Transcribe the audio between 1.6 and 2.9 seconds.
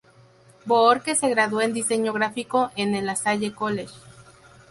en diseño gráfico